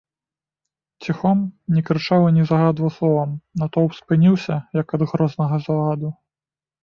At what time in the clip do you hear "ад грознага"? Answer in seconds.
4.99-5.55